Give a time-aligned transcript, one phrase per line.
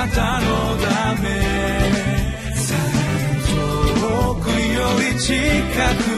[0.00, 0.46] なたの
[0.78, 1.28] ため。
[4.00, 5.34] 遠くより近
[6.04, 6.09] く。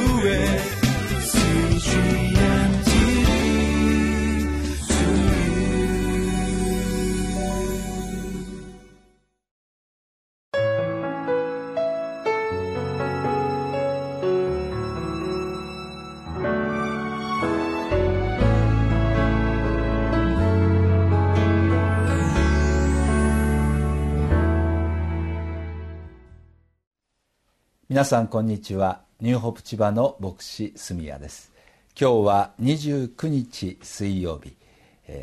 [27.92, 29.02] 皆さんこんにちは。
[29.20, 31.52] ニューホプ千葉の牧師住谷です。
[31.94, 34.56] 今日は29日水曜日。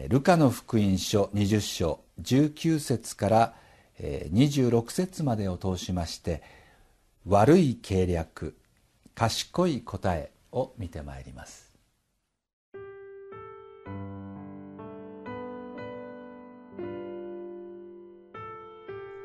[0.07, 3.53] ルカの福音書20章19節から
[3.99, 6.43] 26節までを通しまして
[7.27, 8.55] 悪い計略
[9.15, 11.73] 賢い答えを見てまいります。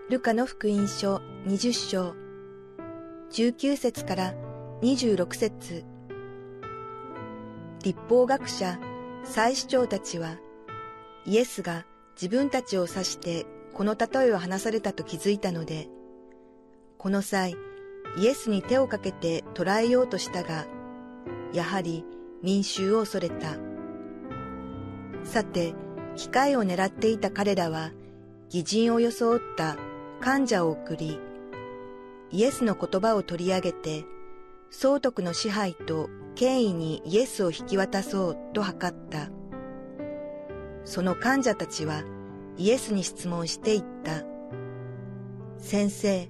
[0.09, 1.17] ルカの福音書
[1.47, 2.24] 20章
[3.33, 4.35] 19節から
[4.83, 5.85] 26節
[7.83, 8.79] 立法学者、
[9.25, 10.37] 祭司長たちは、
[11.27, 15.89] イエスが自分たちを指してこの例えを話されたと気づいたので、
[16.97, 17.57] この際、
[18.17, 20.67] イエスに手をかけて捕らえようとしたが、
[21.53, 22.05] やはり
[22.43, 23.57] 民衆を恐れた。
[25.25, 25.75] さて、
[26.17, 27.91] 機会を狙っていた彼らは、
[28.49, 29.77] 偽人を装った
[30.21, 31.19] 患者を送り、
[32.35, 34.05] イエスの言葉を取り上げて、
[34.69, 38.75] 総督の支配と権威にイエスを引き渡そうと図っ
[39.09, 39.31] た。
[40.85, 42.03] その患者たちは
[42.57, 44.25] イエスに質問していった。
[45.59, 46.29] 先生、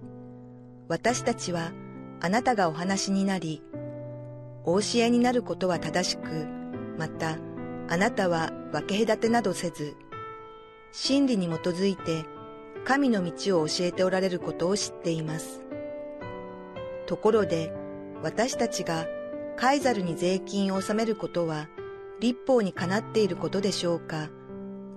[0.89, 1.73] 私たちは
[2.21, 3.63] あなたがお話になり、
[4.67, 6.47] お教えになることは正しく、
[6.99, 7.39] また
[7.89, 9.97] あなたは分け隔てなどせず、
[10.93, 12.27] 真理に基づいて
[12.85, 15.64] 神の道を教えておられることを知っています。
[17.05, 17.73] ところで、
[18.23, 19.07] 私たちが
[19.57, 21.69] カイザルに税金を納めることは
[22.21, 24.29] 立法にかなっていることでしょうか？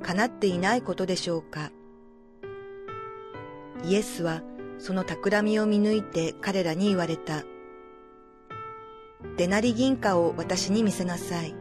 [0.02, 1.72] かなっていないことでしょうか？
[3.84, 4.42] イエスは
[4.80, 7.44] その企みを見抜いて彼らに言われた。
[9.36, 11.56] デナリ銀貨を私に見せなさい。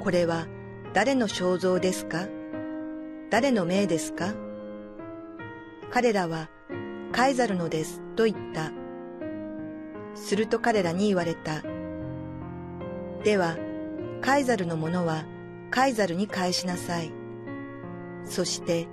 [0.00, 0.46] これは
[0.94, 2.26] 誰の肖像ですか？
[3.30, 4.34] 誰の命ですか？
[5.90, 6.48] 彼らは
[7.12, 8.72] カイザルのですと言った。
[10.18, 11.62] すると彼らに言われた。
[13.24, 13.56] では、
[14.20, 15.24] カイザルのものは
[15.70, 17.12] カイザルに返しなさい。
[18.24, 18.88] そして、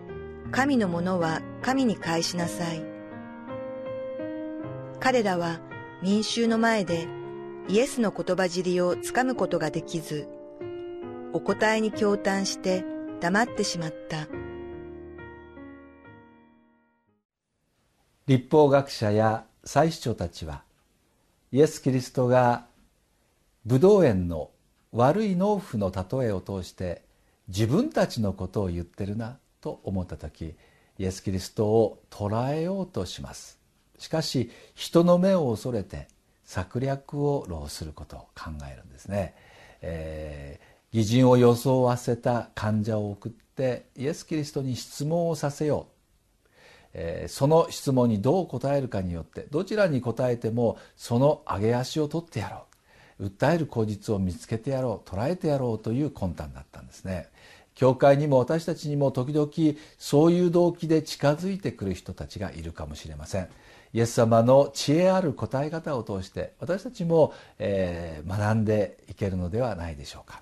[0.52, 2.84] 神のものは神に返しなさい。
[5.00, 5.60] 彼らは
[6.02, 7.08] 民衆の前で
[7.68, 10.28] イエスの言葉尻をつかむことができず、
[11.34, 12.86] お答えに驚嘆して
[13.20, 14.28] 黙ってしまった。
[18.28, 20.65] 立法学者や祭司長たちは
[21.56, 22.66] イエス・キリストが
[23.66, 24.52] ブドウ園の
[24.92, 27.02] 悪い農夫の例えを通して
[27.48, 30.54] 自分たちのことを言ってるなと思った時
[31.00, 33.58] イエス・キリストを捉えようとします。
[33.98, 36.10] しかし人の目を恐れて
[36.44, 39.34] 策略を浪することを考えるんですね、
[39.82, 45.95] えー、偽人を装わせた患者を送ってイエス・キリストに質問をさせよう
[46.98, 52.66] えその質問にどう答えるかによってどちらに答えてもその上げ足を取ってやろ
[53.20, 53.26] う。
[53.28, 55.10] 訴える口実を見つけてやろう。
[55.10, 57.28] 捉えてやろうという魂胆だったんですね。
[57.76, 59.50] 教会にも私たちにも時々
[59.98, 63.50] そういう動機で近づいてくる人たちがいるかもしれません。
[63.94, 70.42] イエス様の知恵ある答え方を通して私たちも、えー、学んでいけるのではないでしょうか、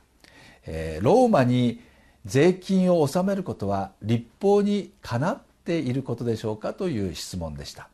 [0.65, 1.79] えー、ローマに
[2.25, 7.89] 税金を納めることは立法にかなっていることでしょうかという質問でした。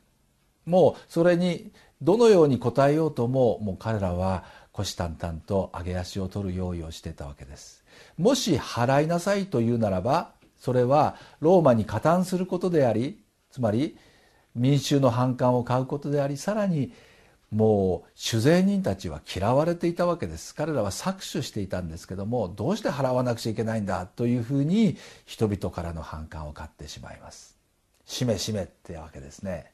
[0.66, 1.72] もうそれに
[2.02, 7.84] どのように答えようとももう彼らは虎視眈々と上げ足を取る用意をしていたわけです。
[8.18, 13.20] もし払いなさいというならばそれはローマに加担することであり
[13.52, 13.98] つまり
[14.56, 16.94] 民衆の反感を買うことでありさらに
[17.52, 20.54] もう酒税人たちは嫌われていたわけです。
[20.56, 27.59] 彼らは搾取していたんですけどもどうして払わなくちゃいけないんだというふうに人々からの反感を買ってしまいます。
[28.10, 29.72] しめしめってわけですね。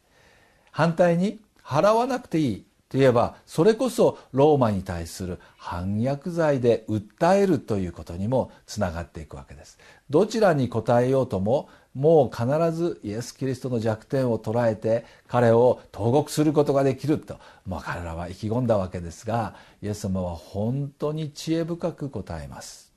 [0.72, 9.80] 反対に払わなくていいといえばそれこそローマに対する反逆罪で訴えるということにもつながっていくわけです。
[10.10, 22.94] どちらに答えようとももう必ずイエス・キリストの弱点を捉えて彼を投獄することができると、まあ、彼らは意気込んだわけですがイエス様は本当に知恵深く答えます。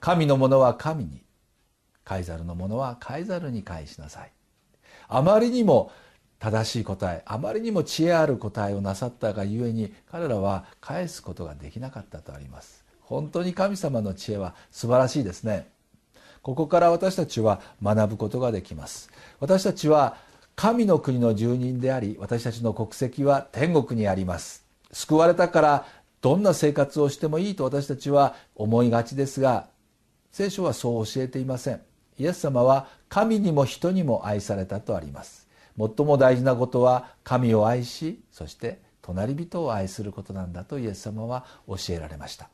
[0.00, 1.25] 神のものは神に
[2.06, 4.30] カイザルのものはカイザルに返しなさい。
[5.08, 5.90] あまりにも
[6.38, 12.84] 正しい答えあまりにも知恵ある答えをなさったがゆえに彼らは返すことができなかったとあります。
[13.00, 15.68] 本当に神様の知恵は素晴らしいですね。
[16.42, 19.10] ここから私たちは学ぶことができます。
[19.40, 20.16] 私たちは
[20.54, 24.64] 神の国の住人であり私たちの国籍は天国にあります。
[24.92, 25.86] 救われたから
[26.20, 29.66] どんな生活をしてもいいと私たちは思いがちですが
[30.30, 31.80] 聖書はそう教えていません。
[32.18, 35.46] イエス様は神にも人にも愛されたとあります。
[35.78, 42.48] 最も大事なことは神を愛しそして隣人を愛することなんだとイエス様は教えられました。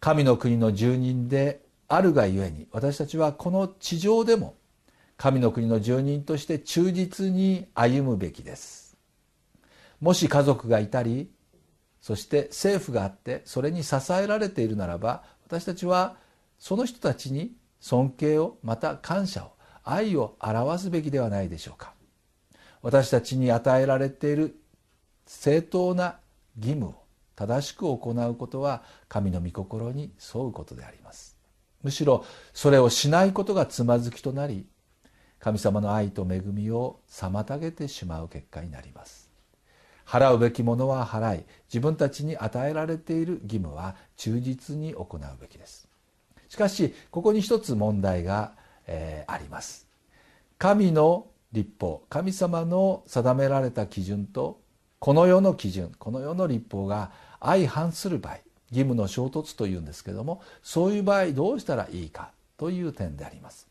[0.00, 4.54] 神の国の住人であるがゆえに私たちはこの地上でも
[5.16, 8.96] 神の国の住人として忠実に歩むべきです。
[10.00, 11.30] もし家族がいたり
[12.00, 16.16] そして政府があってそれに支えられているならば私たちは
[16.58, 19.52] その人たちに尊敬をまた感謝を
[19.84, 21.94] 愛を表すべきではないでしょうか。
[22.82, 24.56] 私たちに与えられている
[25.26, 26.18] 正当な
[26.58, 26.94] 義務を
[27.34, 31.36] 正しく行うことは神の御心に沿うことであります。
[31.82, 34.66] むしろそれをしないことがつまずきとなり
[35.38, 39.30] 神様の愛と恵みを妨げてしまう結果になります。
[40.04, 45.87] 払うべきものは払い自分たちに与えられている義務は忠実に行うべきです。
[46.48, 48.52] しかしここに一つ問題が、
[48.86, 49.86] えー、あります。
[50.58, 54.60] 神の立法神様の定められた基準と
[54.98, 58.38] この世の基準この世の立法が相反する場合
[58.70, 63.68] 義務の衝突というんですけどもそういう場合どうしたらいいかという点であります。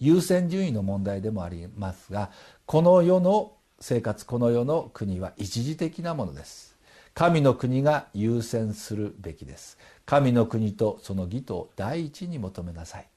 [0.00, 2.30] 優先順位の問題でもありますが
[2.66, 6.76] この世の生活この世の国は一時的なものです。
[7.18, 9.76] 神の国が優先するべきです。
[10.06, 13.08] 神の国とその義と第一に求めなさい。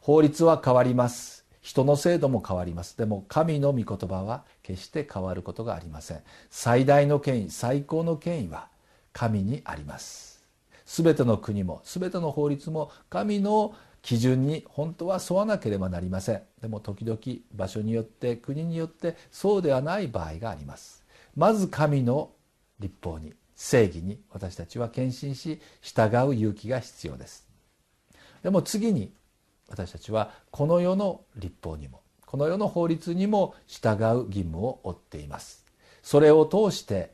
[0.00, 1.44] 法律は変わります。
[1.60, 2.98] 人の制度も変わります。
[2.98, 6.22] でも神の御言葉は決して変わることがありません。
[6.50, 8.66] 最大の権威最高の権威は
[9.12, 10.44] 神にあります。
[10.84, 16.42] 全ての国も全ての法律も神の基準に本当は沿わなければなりません。
[16.60, 17.20] でも時々
[17.54, 21.04] 場所によって国によってそうではない場合があります。
[21.36, 22.30] まず神の
[22.80, 27.46] 立法に正義に私たちは献身し従う勇気が必要です。
[28.42, 29.12] でも次に
[29.68, 35.64] 私たちはこの世の立法にもこの世の法律にも従う義務を負っています。
[36.02, 37.12] それを通して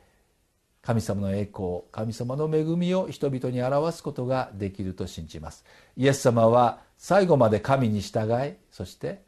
[0.83, 5.65] 神様の栄光神様の恵みを人々に表すことができると信じます。
[5.97, 9.23] イエス様は最後まで神に従いそして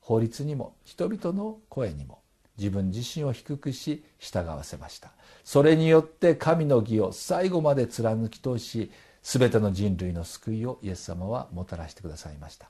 [0.00, 2.19] 法律にも人々の声にも
[2.60, 5.10] 自分自身を低くし従わせました。
[5.42, 8.92] それによって神の義を最後まで貫き通し
[9.22, 12.68] 全ての人類の救いをイエス様はもたらしてくださいました。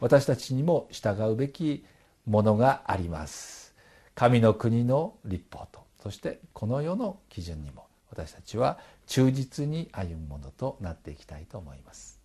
[0.00, 1.84] 私たちにも従うべき
[2.26, 3.74] ものがあります。
[4.16, 12.17] 神の国の立法とそしてこの世の基準にも私たちは忠実に歩むものとなっていきたいと思います。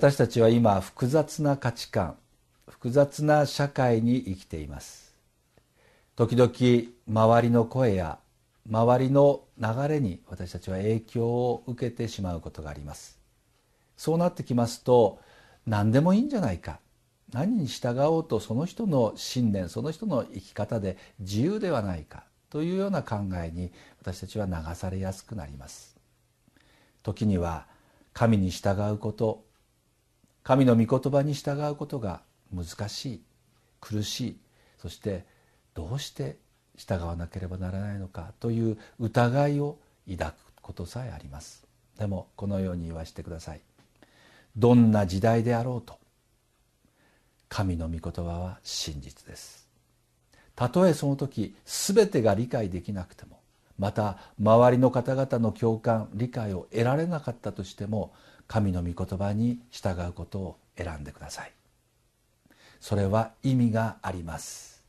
[0.00, 2.16] 私たちは今複雑な価値観
[2.66, 5.14] 複雑な社会に生きています。
[6.16, 6.50] 時々
[7.06, 8.18] 周りの声や
[8.66, 13.20] 周りの流れに私たちは影響を受けてしまうことがあります。
[13.98, 15.20] そうなってきますと
[15.66, 16.80] 何でもいいんじゃないか。
[17.30, 22.24] 何に従おうとその人の信念その人の生き方で自由ではないか。
[22.48, 25.94] というような考えに私たちは流されやすくなります。
[27.02, 27.66] 時には
[28.14, 29.49] 神に従うこと
[30.50, 33.22] 神の御言葉に従うことが難しい
[33.80, 34.36] 苦しい
[34.82, 35.24] そして
[35.74, 36.38] どうして
[36.74, 39.78] 従わなければならないのかという疑いを
[40.10, 41.64] 抱くことさえあります。
[42.00, 43.60] でもこのように言わせてください。
[44.56, 46.00] どんな時代であろうと
[47.48, 49.68] 神の御言葉は真実です。
[50.56, 53.38] たとえその時全てが理解できなくても
[53.78, 58.12] また周りの方々の共感理解を得られなかったとしても
[58.50, 61.52] 神の御言葉に従うことを選んでください。
[62.80, 64.82] それは意味があります。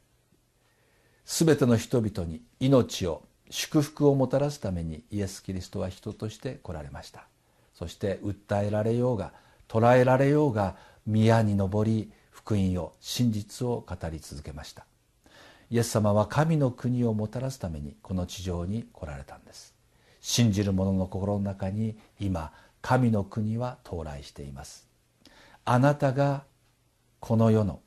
[1.26, 7.28] すべての人々に命を祝福をもたらすためにイエス・キリストは人として来られました。
[7.76, 9.32] そして訴えられようが
[9.68, 10.76] 捉えられようが
[11.06, 14.88] 宮に登り福音を真実を語り続けました。
[15.70, 19.76] イエス様は神の国をもたらすためにこの地上に来られたんです。
[20.20, 22.52] 信じる者の心の中に今
[22.82, 24.88] 神の国は到来しています。
[25.66, 26.44] あなたが
[27.20, 27.82] この世の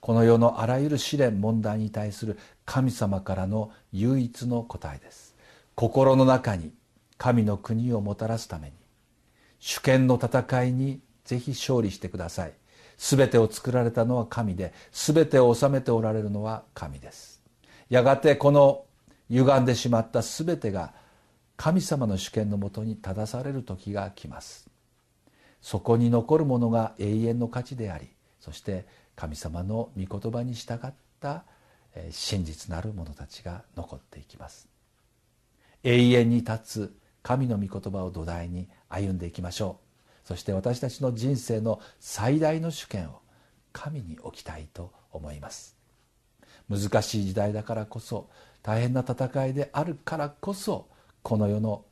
[0.00, 5.34] この世のあらゆる試練問題に対する神様からの唯一の答えです。
[5.74, 6.72] 心の中に
[7.16, 8.74] 神の国をもたらすために
[9.60, 12.52] 主権の戦いにぜひ勝利してください。
[12.98, 17.42] 全てを作られたのは神で全てを治めておられるのは神です。
[17.88, 18.84] やがてこの
[19.30, 20.92] 歪んでしまった全てが
[21.56, 24.68] 神様の主権のもとに正される時が来ます。
[25.60, 31.44] そこに残るものが永遠の価値でありそして神様の御言葉に従った
[32.10, 34.68] 真実なる者たちが残っていきます。
[35.82, 39.78] 永遠に立つ神の御言葉を土台に歩んでいきましょ
[40.24, 40.28] う。
[40.28, 43.20] そして私たちの人生の最大の主権を
[43.72, 45.74] 神に置きたいと思います。
[46.68, 48.28] 難しい時代だからこそ
[48.62, 50.88] 大変な戦いであるからこそ
[51.24, 51.84] この世の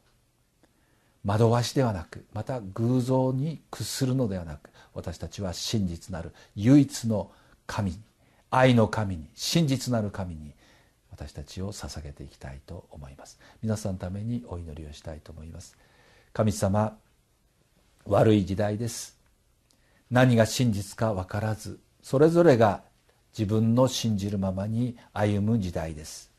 [1.25, 7.31] 惑わしではなくまた偶像に屈するのではなく私たちは真実なる唯一の
[7.67, 7.99] 神に
[8.51, 10.53] 愛の神に真実なる神に
[11.11, 13.39] 私たちを捧げていきたいと思います。
[13.63, 15.77] 皆さんのためにお祈りをしたいと思います。
[16.35, 16.99] 神様
[18.05, 19.17] 悪い時代です。
[20.11, 22.83] 何が真実か分からずそれぞれが
[23.33, 26.31] 自分の信じるままに歩む時代です。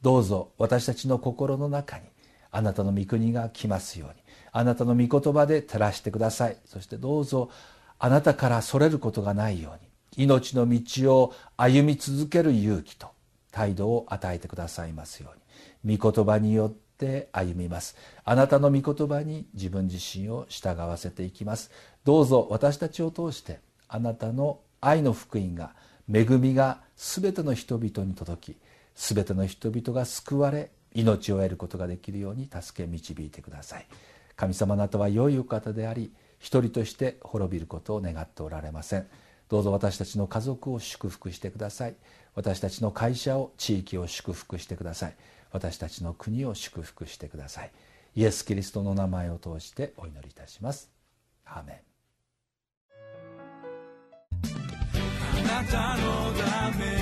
[0.00, 2.04] どうぞ私たちの心の中に
[2.52, 4.22] あなたの御国が来ますように。
[4.52, 6.56] あなたの御言葉で照らしてください。
[6.66, 7.50] そしてどうぞ
[7.98, 10.24] あなたからそれることがないように。
[10.24, 13.08] 命の道を歩み続ける勇気と
[13.50, 15.96] 態度を与えてくださいますように。
[15.96, 17.96] 御言葉によって歩みます。
[18.24, 21.70] あなたの御言葉に自分自身を従わせていきます。
[22.04, 25.74] どうぞ私たちを通してあなたの愛の福音が
[26.12, 28.56] 恵みが全ての人々に届き
[28.94, 33.86] 全ての人々が救われ命を得ることができるように助け導いてください。
[34.36, 39.06] 神様なたは良いお方であり一人として滅びることを願っておられません。
[39.48, 41.94] どうぞ私たちの家族を祝福してください。
[42.34, 45.16] 私たちの会社を地域を祝福してください。
[45.52, 47.70] 私たちの国を祝福してください。
[48.14, 50.90] イエス・キリストの名前を通してお祈りいたします。
[51.44, 51.76] アーメン。
[55.48, 57.01] あなたのため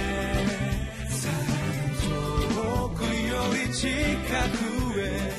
[3.71, 5.31] 칙칙한 후에